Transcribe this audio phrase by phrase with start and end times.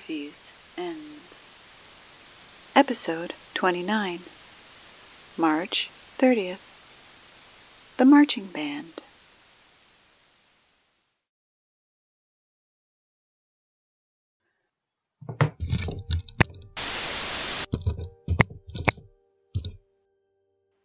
[0.00, 1.20] Murphy's End.
[2.74, 4.20] Episode 29.
[5.36, 7.96] March 30th.
[7.98, 8.94] The Marching Band.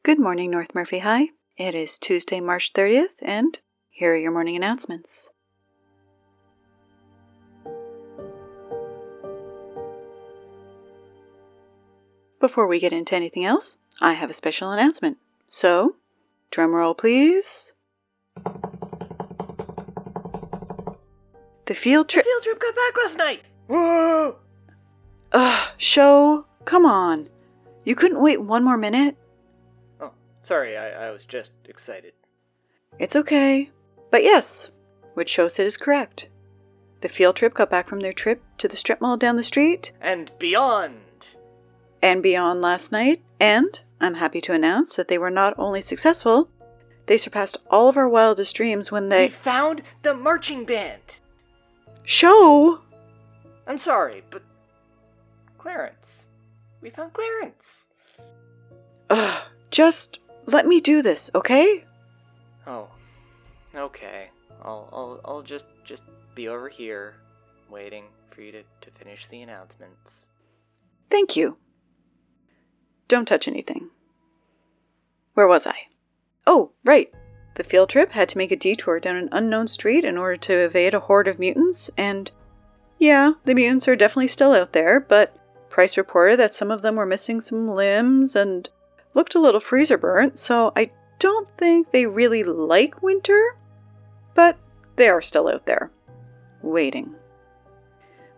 [0.03, 1.29] Good morning, North Murphy High.
[1.55, 3.57] It is Tuesday, March 30th, and
[3.89, 5.29] here are your morning announcements.
[12.45, 15.17] Before we get into anything else, I have a special announcement.
[15.47, 15.95] So,
[16.51, 17.73] drum roll please.
[21.65, 22.23] The field trip.
[22.23, 23.41] The Field trip got back last night.
[23.65, 24.35] Whoa!
[25.31, 27.29] Ugh, show, come on.
[27.83, 29.17] You couldn't wait one more minute?
[29.99, 30.11] Oh,
[30.43, 32.13] sorry, I, I was just excited.
[32.99, 33.71] It's okay.
[34.11, 34.69] But yes,
[35.15, 36.27] which show said is correct.
[37.01, 39.93] The field trip got back from their trip to the strip mall down the street
[39.99, 40.99] And beyond.
[42.01, 46.49] And beyond last night, and I'm happy to announce that they were not only successful,
[47.07, 49.29] they surpassed all of our wildest dreams when We they.
[49.29, 51.01] found the marching band.
[52.03, 52.81] Show!
[53.67, 54.43] I'm sorry, but
[55.57, 56.23] Clarence.
[56.81, 57.85] We found Clarence.
[59.09, 61.83] Ugh, just let me do this, okay?
[62.67, 62.87] Oh,
[63.75, 64.29] okay.
[64.63, 66.03] I'll I'll I'll just just
[66.35, 67.15] be over here,
[67.69, 70.23] waiting for you to to finish the announcements.
[71.09, 71.57] Thank you.
[73.07, 73.89] Don't touch anything.
[75.33, 75.75] Where was I?
[76.47, 77.13] Oh, right.
[77.55, 80.53] The field trip had to make a detour down an unknown street in order to
[80.53, 82.29] evade a horde of mutants, and
[82.99, 85.35] yeah, the mutants are definitely still out there, but
[85.69, 88.69] Price reported that some of them were missing some limbs and
[89.13, 93.57] looked a little freezer burnt, so I don't think they really like winter,
[94.33, 94.57] but
[94.95, 95.91] they are still out there.
[96.61, 97.15] Waiting.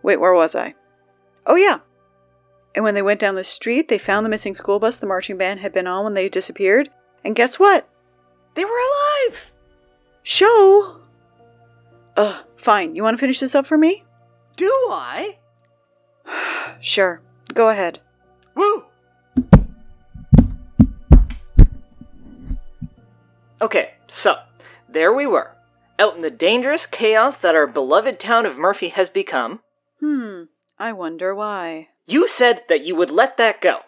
[0.02, 0.74] Wait, where was I?
[1.46, 1.78] Oh, yeah.
[2.78, 5.36] And when they went down the street, they found the missing school bus the marching
[5.36, 6.88] band had been on when they disappeared.
[7.24, 7.88] And guess what?
[8.54, 9.36] They were alive.
[10.22, 11.00] Show!
[12.16, 12.94] Ugh, fine.
[12.94, 14.04] You want to finish this up for me?
[14.54, 15.38] Do I?
[16.80, 17.20] sure.
[17.52, 17.98] Go ahead.
[18.54, 18.84] Woo!
[23.60, 24.36] Okay, so
[24.88, 25.50] there we were,
[25.98, 29.58] out in the dangerous chaos that our beloved town of Murphy has become.
[29.98, 30.44] Hmm,
[30.78, 31.88] I wonder why.
[32.08, 33.80] You said that you would let that go.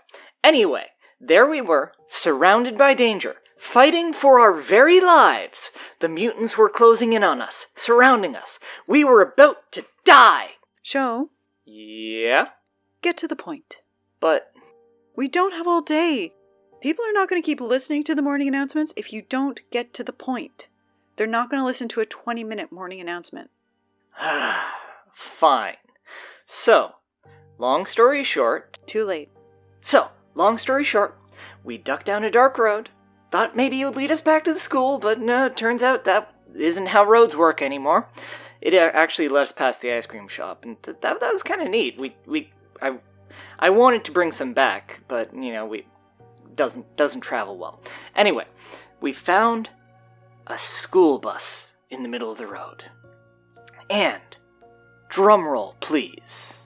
[0.44, 0.88] Anyway,
[1.18, 5.70] there we were, surrounded by danger, fighting for our very lives.
[6.00, 8.58] The mutants were closing in on us, surrounding us.
[8.86, 10.50] We were about to die.
[10.82, 11.30] Show,
[11.64, 12.48] Yeah,
[13.00, 13.78] get to the point.
[14.20, 14.52] but
[15.16, 16.34] We don't have all day.
[16.82, 19.94] People are not going to keep listening to the morning announcements if you don't get
[19.94, 20.66] to the point.
[21.16, 23.48] They're not going to listen to a 20 minute morning announcement.
[25.40, 25.76] fine.
[26.44, 26.96] So,
[27.60, 29.28] long story short, Too late.
[29.82, 31.16] So, long story short,
[31.62, 32.88] we ducked down a dark road.
[33.30, 36.04] Thought maybe it would lead us back to the school, but no, it turns out
[36.04, 38.08] that isn't how roads work anymore.
[38.60, 41.62] It actually led us past the ice cream shop, and th- that, that was kind
[41.62, 41.98] of neat.
[41.98, 42.98] We we I
[43.58, 45.86] I wanted to bring some back, but you know we
[46.56, 47.80] doesn't doesn't travel well.
[48.16, 48.46] Anyway,
[49.00, 49.70] we found
[50.46, 52.84] a school bus in the middle of the road,
[53.88, 54.20] and
[55.08, 56.59] drum roll, please.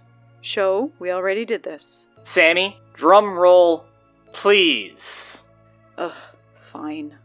[0.44, 2.06] Show, we already did this.
[2.24, 3.86] Sammy, drum roll,
[4.34, 5.38] please.
[5.96, 6.12] Ugh,
[6.70, 7.16] fine.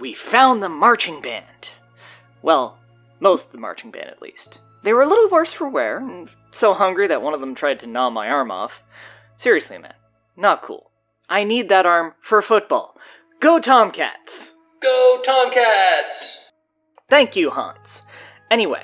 [0.00, 1.68] We found the marching band.
[2.42, 2.76] Well,
[3.20, 4.58] most of the marching band at least.
[4.82, 7.78] They were a little worse for wear, and so hungry that one of them tried
[7.78, 8.72] to gnaw my arm off.
[9.38, 9.94] Seriously, man,
[10.36, 10.90] not cool.
[11.28, 12.96] I need that arm for football.
[13.38, 14.54] Go Tomcats!
[14.82, 16.36] Go Tomcats!
[17.08, 18.02] Thank you, Hans.
[18.50, 18.82] Anyway,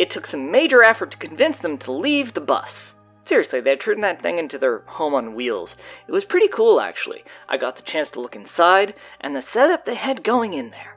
[0.00, 2.94] it took some major effort to convince them to leave the bus.
[3.26, 5.76] Seriously, they had turned that thing into their home on wheels.
[6.08, 7.22] It was pretty cool, actually.
[7.50, 10.96] I got the chance to look inside, and the setup they had going in there.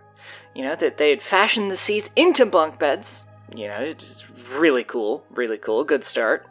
[0.55, 3.25] You know, that they had fashioned the seats into bunk beds.
[3.53, 4.23] You know, it's
[4.55, 6.47] really cool, really cool, good start.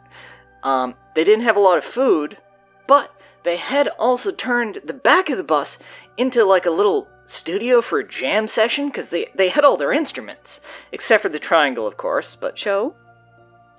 [0.61, 2.37] Um, they didn't have a lot of food,
[2.85, 5.79] but they had also turned the back of the bus
[6.17, 9.93] into like a little studio for a jam session because they, they had all their
[9.93, 10.59] instruments,
[10.91, 12.35] except for the triangle, of course.
[12.39, 12.95] But Show,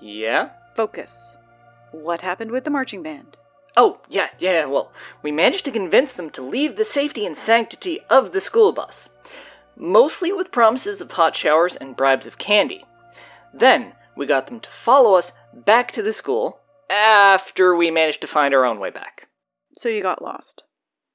[0.00, 1.36] yeah, focus.
[1.90, 3.36] What happened with the marching band?
[3.76, 4.92] Oh, yeah, yeah, well,
[5.22, 9.08] we managed to convince them to leave the safety and sanctity of the school bus,
[9.76, 12.84] mostly with promises of hot showers and bribes of candy.
[13.52, 18.28] Then we got them to follow us back to the school after we managed to
[18.28, 19.28] find our own way back.
[19.78, 20.62] So you got lost.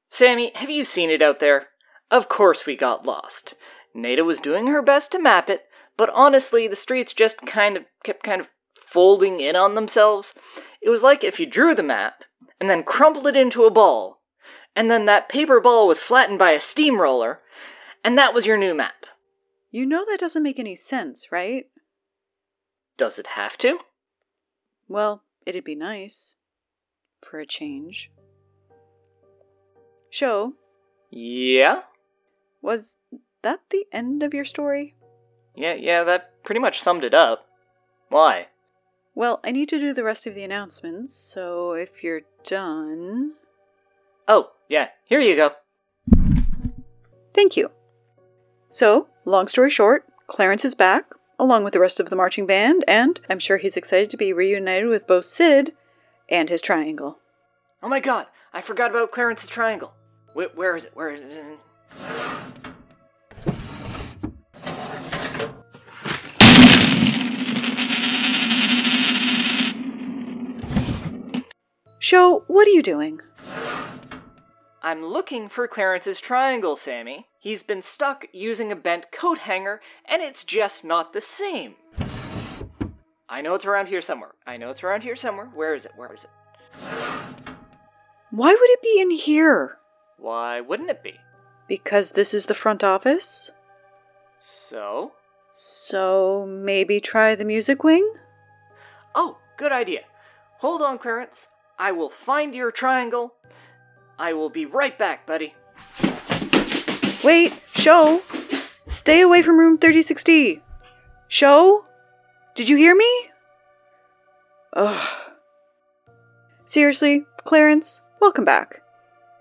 [0.09, 1.67] Sammy, have you seen it out there?
[2.11, 3.53] Of course we got lost.
[3.94, 5.65] Nada was doing her best to map it,
[5.97, 8.47] but honestly, the streets just kind of kept kind of
[8.81, 10.33] folding in on themselves.
[10.81, 12.23] It was like if you drew the map
[12.59, 14.21] and then crumpled it into a ball,
[14.75, 17.41] and then that paper ball was flattened by a steamroller,
[18.03, 19.05] and that was your new map.
[19.71, 21.65] You know that doesn't make any sense, right?
[22.97, 23.79] Does it have to?
[24.88, 26.33] Well, it'd be nice.
[27.21, 28.09] For a change.
[30.09, 30.53] Show,
[31.12, 31.81] Yeah?
[32.61, 32.97] Was
[33.41, 34.95] that the end of your story?
[35.56, 37.45] Yeah, yeah, that pretty much summed it up.
[38.09, 38.47] Why?
[39.15, 43.33] Well, I need to do the rest of the announcements, so if you're done.
[44.27, 45.51] Oh, yeah, here you go.
[47.33, 47.71] Thank you.
[48.69, 51.05] So, long story short, Clarence is back,
[51.39, 54.33] along with the rest of the marching band, and I'm sure he's excited to be
[54.33, 55.73] reunited with both Sid
[56.29, 57.17] and his triangle.
[57.81, 59.94] Oh my god, I forgot about Clarence's triangle.
[60.33, 60.91] Wh- where is it?
[60.94, 61.59] Where is it?
[72.00, 73.21] Show, what are you doing?
[74.81, 77.27] I'm looking for Clarence's triangle, Sammy.
[77.39, 81.75] He's been stuck using a bent coat hanger, and it's just not the same.
[83.30, 84.33] I know it's around here somewhere.
[84.47, 85.51] I know it's around here somewhere.
[85.53, 85.91] Where is it?
[85.95, 86.30] Where is it?
[88.31, 89.77] Why would it be in here?
[90.18, 91.13] Why wouldn't it be?
[91.69, 93.51] Because this is the front office?
[94.42, 95.13] So?
[95.51, 98.13] So maybe try the music wing?
[99.16, 100.01] Oh, good idea.
[100.57, 101.48] Hold on, Clarence.
[101.77, 103.36] I will find your triangle.
[104.18, 105.54] I will be right back, buddy.
[107.24, 108.22] Wait, Show!
[108.88, 110.62] Stay away from room 3060!
[111.30, 111.86] Show?
[112.56, 113.30] Did you hear me?
[114.74, 115.07] Ugh.
[116.65, 118.81] Seriously, Clarence, welcome back.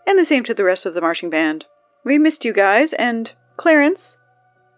[0.06, 1.66] And the same to the rest of the marching band.
[2.04, 4.16] We missed you guys, and Clarence,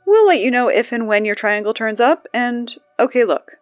[0.07, 3.53] we'll let you know if and when your triangle turns up, and okay, look.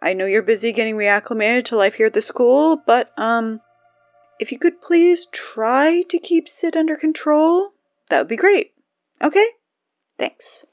[0.00, 3.60] I know you're busy getting reacclimated to life here at the school, but, um,
[4.40, 7.72] if you could please try to keep Sid under control,
[8.08, 8.72] that would be great.
[9.22, 9.46] Okay?
[10.18, 10.64] Thanks.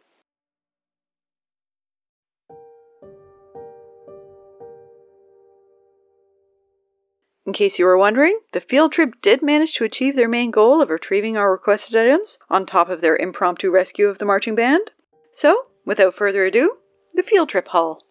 [7.50, 10.84] In case you were wondering, the field trip did manage to achieve their main goal
[10.84, 14.92] of retrieving our requested items on top of their impromptu rescue of the marching band.
[15.32, 16.78] So, without further ado,
[17.16, 18.04] the field trip haul.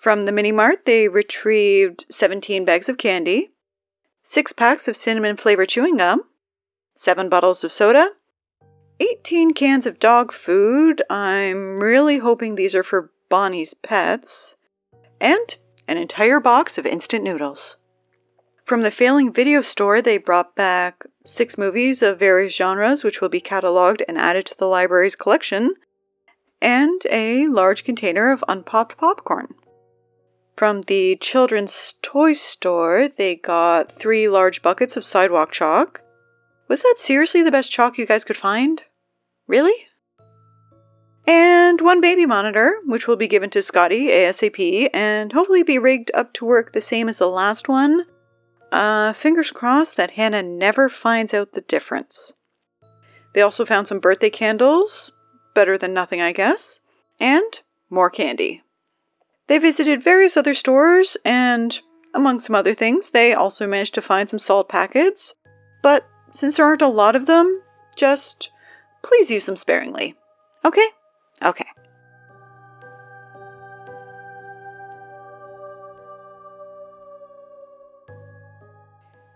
[0.00, 3.52] From the mini mart, they retrieved 17 bags of candy,
[4.24, 6.24] 6 packs of cinnamon flavored chewing gum,
[6.96, 8.14] 7 bottles of soda,
[8.98, 11.04] 18 cans of dog food.
[11.08, 14.56] I'm really hoping these are for Bonnie's pets,
[15.20, 15.54] and
[15.86, 17.76] an entire box of instant noodles.
[18.64, 23.28] From the failing video store, they brought back six movies of various genres, which will
[23.28, 25.74] be cataloged and added to the library's collection,
[26.62, 29.54] and a large container of unpopped popcorn.
[30.56, 36.00] From the children's toy store, they got three large buckets of sidewalk chalk.
[36.66, 38.82] Was that seriously the best chalk you guys could find?
[39.46, 39.74] Really?
[41.26, 46.10] And one baby monitor, which will be given to Scotty ASAP and hopefully be rigged
[46.14, 48.06] up to work the same as the last one.
[48.72, 52.32] Uh, fingers crossed that Hannah never finds out the difference.
[53.32, 55.12] They also found some birthday candles,
[55.54, 56.80] better than nothing, I guess,
[57.20, 58.62] and more candy.
[59.46, 61.78] They visited various other stores, and
[62.14, 65.34] among some other things, they also managed to find some salt packets.
[65.82, 67.62] But since there aren't a lot of them,
[67.96, 68.50] just
[69.02, 70.16] please use them sparingly.
[70.64, 70.86] Okay?
[71.42, 71.66] Okay.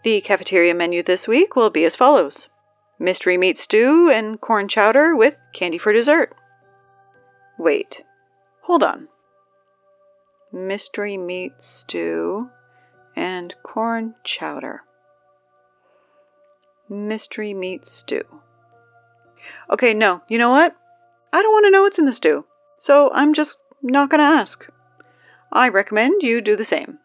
[0.05, 2.49] The cafeteria menu this week will be as follows
[2.99, 6.35] mystery meat stew and corn chowder with candy for dessert.
[7.59, 8.03] Wait,
[8.63, 9.09] hold on.
[10.53, 12.51] Mystery meat stew
[13.15, 14.83] and corn chowder.
[16.89, 18.25] Mystery meat stew.
[19.71, 20.75] Okay, no, you know what?
[21.33, 22.45] I don't want to know what's in the stew,
[22.79, 24.67] so I'm just not going to ask.
[25.53, 26.99] I recommend you do the same.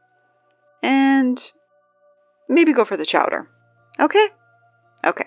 [0.82, 1.52] And
[2.50, 3.50] maybe go for the chowder.
[4.00, 4.28] Okay?
[5.06, 5.26] Okay.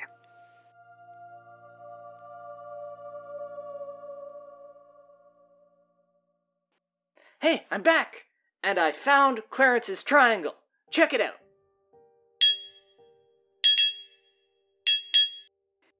[7.41, 8.25] Hey, I'm back!
[8.63, 10.55] And I found Clarence's triangle.
[10.91, 11.35] Check it out.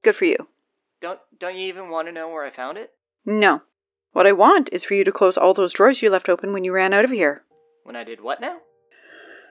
[0.03, 0.49] Good for you.
[1.01, 2.91] Don't don't you even want to know where I found it?
[3.25, 3.63] No.
[4.13, 6.65] What I want is for you to close all those drawers you left open when
[6.65, 7.43] you ran out of here.
[7.85, 8.59] When I did what now?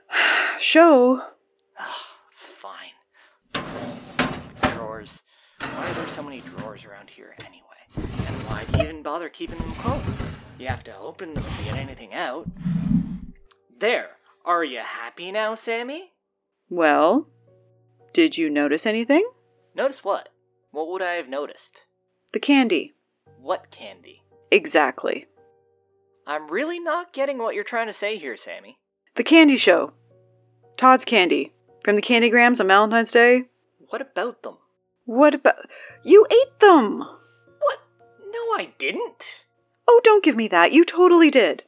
[0.60, 1.22] Show.
[1.78, 2.06] Ah,
[2.62, 2.92] fine.
[4.74, 5.22] Drawers.
[5.60, 7.64] Why are there so many drawers around here anyway?
[7.96, 10.06] And why do you even bother keeping them closed?
[10.60, 12.48] You have to open them to get anything out.
[13.80, 14.10] There.
[14.46, 16.12] Are you happy now, Sammy?
[16.70, 17.28] Well,
[18.14, 19.28] did you notice anything?
[19.76, 20.30] Notice what?
[20.72, 21.82] What would I have noticed?
[22.32, 22.94] The candy.
[23.42, 24.22] What candy?
[24.52, 25.26] Exactly.
[26.28, 28.78] I'm really not getting what you're trying to say here, Sammy.
[29.16, 29.94] The candy show.
[30.78, 31.54] Todd's candy.
[31.86, 33.44] From the Candygrams on Valentine's Day.
[33.90, 34.58] What about them?
[35.06, 35.70] What about.
[36.02, 36.98] You ate them!
[36.98, 37.80] What?
[38.32, 39.24] No, I didn't.
[39.88, 40.72] Oh, don't give me that.
[40.72, 41.62] You totally did.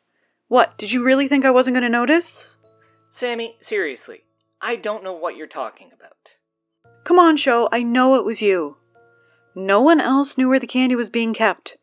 [0.47, 2.57] What, did you really think I wasn't going to notice?
[3.11, 4.23] Sammy, seriously,
[4.59, 6.31] I don't know what you're talking about.
[7.03, 7.69] Come on, show.
[7.71, 8.77] I know it was you.
[9.53, 11.77] No one else knew where the candy was being kept.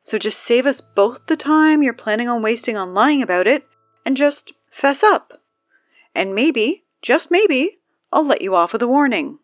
[0.00, 3.64] So just save us both the time you're planning on wasting on lying about it
[4.04, 5.40] and just fess up.
[6.12, 7.78] And maybe, just maybe,
[8.12, 9.38] I'll let you off with a warning.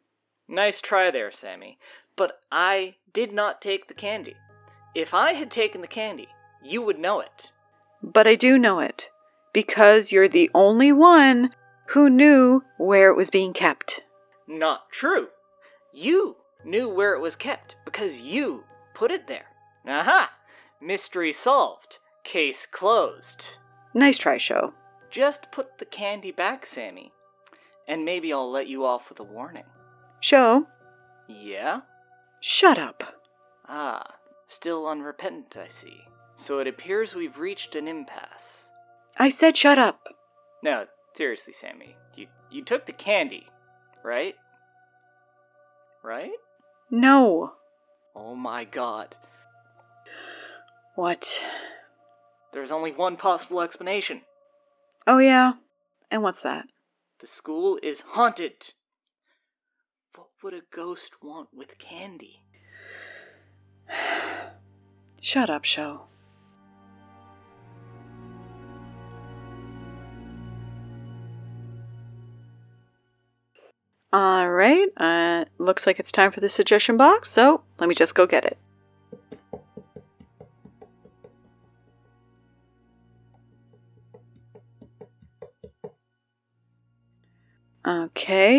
[0.48, 1.78] Nice try there, Sammy.
[2.16, 4.34] But I did not take the candy.
[4.94, 6.28] If I had taken the candy,
[6.62, 7.50] you would know it.
[8.02, 9.08] But I do know it
[9.52, 11.54] because you're the only one
[11.88, 14.02] who knew where it was being kept.
[14.46, 15.28] Not true.
[15.92, 19.46] You knew where it was kept because you put it there.
[19.86, 20.30] Aha!
[20.80, 21.98] Mystery solved.
[22.24, 23.46] Case closed.
[23.94, 24.74] Nice try, show.
[25.10, 27.12] Just put the candy back, Sammy.
[27.86, 29.64] And maybe I'll let you off with a warning.
[30.20, 30.66] Show,
[31.28, 31.80] Yeah?
[32.40, 33.02] shut up.
[33.68, 34.14] Ah,
[34.48, 36.00] still unrepentant, I see.
[36.36, 38.64] So it appears we've reached an impasse.
[39.18, 40.00] I said shut up.
[40.62, 40.86] No,
[41.16, 41.96] seriously, Sammy.
[42.16, 43.48] You you took the candy,
[44.02, 44.34] right?
[46.02, 46.32] Right?
[46.90, 47.52] No.
[48.16, 49.14] Oh my god.
[50.94, 51.40] What?
[52.52, 54.22] There's only one possible explanation.
[55.06, 55.54] Oh, yeah?
[56.10, 56.66] And what's that?
[57.24, 58.74] The school is haunted.
[60.14, 62.44] What would a ghost want with candy?
[65.22, 66.02] Shut up, show.
[74.12, 78.14] All right, uh, looks like it's time for the suggestion box, so let me just
[78.14, 78.58] go get it.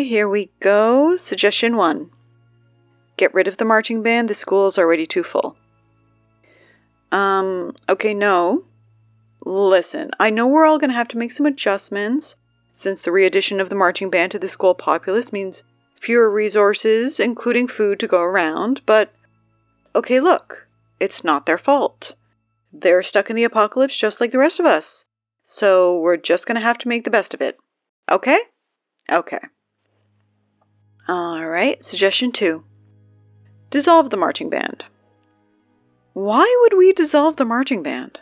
[0.06, 1.16] Here we go.
[1.16, 2.10] Suggestion one
[3.16, 5.56] Get rid of the marching band, the school is already too full.
[7.10, 8.64] Um, okay, no.
[9.44, 12.36] Listen, I know we're all going to have to make some adjustments
[12.72, 15.62] since the readdition of the marching band to the school populace means
[15.98, 19.12] fewer resources, including food, to go around, but
[19.94, 20.68] okay, look,
[21.00, 22.14] it's not their fault.
[22.72, 25.04] They're stuck in the apocalypse just like the rest of us.
[25.42, 27.56] So we're just going to have to make the best of it.
[28.10, 28.38] Okay?
[29.10, 29.40] Okay.
[31.08, 32.64] All right, suggestion two
[33.70, 34.84] dissolve the marching band.
[36.14, 38.20] Why would we dissolve the marching band?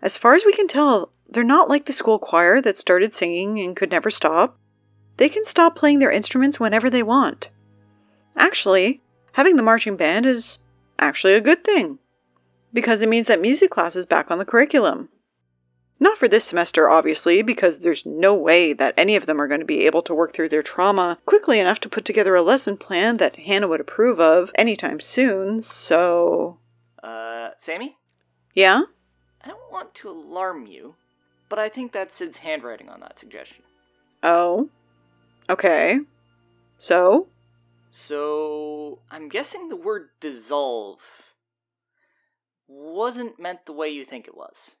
[0.00, 3.58] As far as we can tell, they're not like the school choir that started singing
[3.60, 4.58] and could never stop.
[5.18, 7.50] They can stop playing their instruments whenever they want.
[8.36, 10.58] Actually, having the marching band is
[10.98, 11.98] actually a good thing
[12.72, 15.08] because it means that music class is back on the curriculum.
[16.00, 19.60] Not for this semester, obviously, because there's no way that any of them are going
[19.60, 22.76] to be able to work through their trauma quickly enough to put together a lesson
[22.76, 26.58] plan that Hannah would approve of anytime soon, so.
[27.02, 27.96] Uh, Sammy?
[28.54, 28.82] Yeah?
[29.42, 30.94] I don't want to alarm you,
[31.48, 33.64] but I think that's Sid's handwriting on that suggestion.
[34.22, 34.68] Oh?
[35.50, 35.98] Okay.
[36.78, 37.26] So?
[37.90, 41.00] So, I'm guessing the word dissolve
[42.68, 44.76] wasn't meant the way you think it was.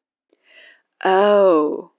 [1.04, 1.92] Oh.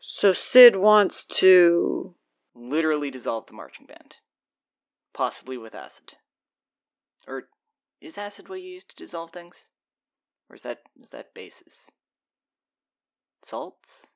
[0.00, 2.14] So Sid wants to.
[2.54, 4.16] Literally dissolve the marching band.
[5.12, 6.14] Possibly with acid.
[7.26, 7.48] Or
[8.00, 9.66] is acid what you use to dissolve things?
[10.48, 11.90] Or is that is that bases?
[13.42, 14.06] Salts?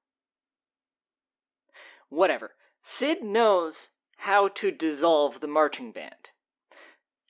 [2.09, 2.55] Whatever.
[2.83, 3.89] Sid knows
[4.19, 6.31] how to dissolve the marching band.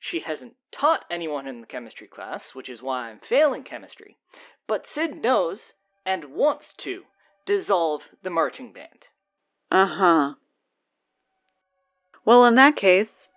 [0.00, 4.18] She hasn't taught anyone in the chemistry class, which is why I'm failing chemistry.
[4.66, 5.72] But Sid knows
[6.06, 7.04] and wants to
[7.46, 9.06] dissolve the marching band.
[9.70, 10.34] Uh huh.
[12.24, 13.28] Well, in that case,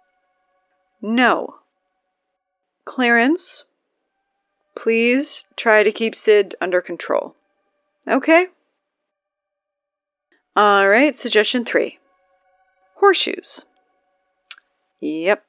[1.02, 1.56] no.
[2.86, 3.66] Clarence,
[4.76, 7.36] please try to keep Sid under control.
[8.08, 8.48] Okay?
[10.58, 12.00] Alright, suggestion three
[12.96, 13.66] horseshoes.
[15.00, 15.44] Yep.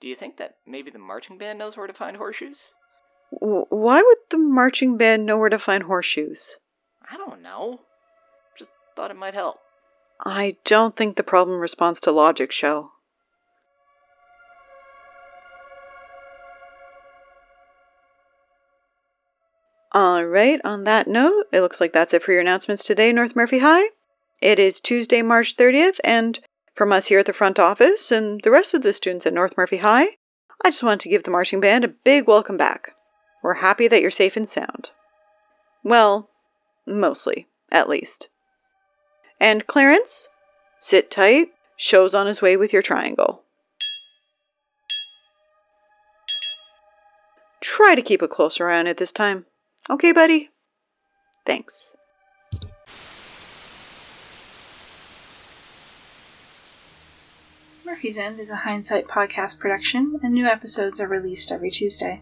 [0.00, 2.74] Do you think that maybe the marching band knows where to find horseshoes?
[3.40, 6.56] Why would the marching band know where to find horseshoes?
[7.10, 7.80] I don't know.
[8.58, 9.56] Just thought it might help.
[10.24, 12.92] I don't think the problem responds to logic, Shell.
[19.92, 23.34] All right, on that note, it looks like that's it for your announcements today, North
[23.34, 23.88] Murphy High.
[24.40, 26.38] It is Tuesday, March 30th, and
[26.74, 29.56] from us here at the front office and the rest of the students at North
[29.56, 30.16] Murphy High,
[30.64, 32.94] I just want to give the marching band a big welcome back.
[33.42, 34.90] We're happy that you're safe and sound.
[35.82, 36.30] Well,
[36.86, 38.28] mostly, at least.
[39.40, 40.28] And Clarence,
[40.78, 43.42] sit tight, show's on his way with your triangle.
[47.60, 49.46] Try to keep a closer eye on it this time.
[49.90, 50.50] Okay, buddy?
[51.44, 51.96] Thanks.
[57.84, 62.20] Murphy's End is a Hindsight podcast production, and new episodes are released every Tuesday.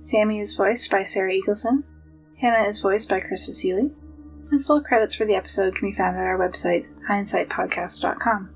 [0.00, 1.82] Sammy is voiced by Sarah Eagleson,
[2.40, 3.90] Hannah is voiced by Krista Seeley,
[4.50, 8.50] and full credits for the episode can be found at our website, hindsightpodcast.com.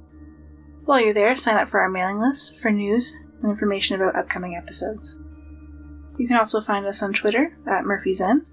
[0.85, 4.55] While you're there, sign up for our mailing list for news and information about upcoming
[4.57, 5.19] episodes.
[6.17, 8.47] You can also find us on Twitter at Murphy's End.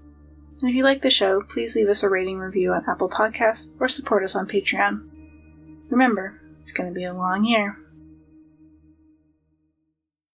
[0.60, 3.72] And if you like the show, please leave us a rating review on Apple Podcasts
[3.80, 5.08] or support us on Patreon.
[5.90, 7.78] Remember, it's going to be a long year.